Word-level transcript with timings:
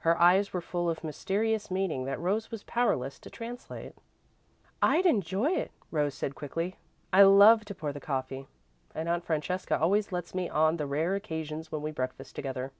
Her 0.00 0.20
eyes 0.20 0.52
were 0.52 0.60
full 0.60 0.90
of 0.90 1.02
mysterious 1.02 1.70
meaning 1.70 2.04
that 2.04 2.20
Rose 2.20 2.50
was 2.50 2.62
powerless 2.64 3.18
to 3.20 3.30
translate. 3.30 3.94
"I'd 4.82 5.06
enjoy 5.06 5.50
it," 5.50 5.70
Rose 5.90 6.12
said 6.12 6.34
quickly. 6.34 6.76
"I 7.10 7.22
love 7.22 7.64
to 7.64 7.74
pour 7.74 7.90
the 7.94 7.98
coffee 7.98 8.48
and 8.94 9.08
Aunt 9.08 9.24
Francesca 9.24 9.80
always 9.80 10.12
lets 10.12 10.34
me 10.34 10.50
on 10.50 10.76
the 10.76 10.84
rare 10.86 11.14
occasions 11.14 11.72
when 11.72 11.80
we 11.80 11.90
breakfast 11.90 12.36
together." 12.36 12.70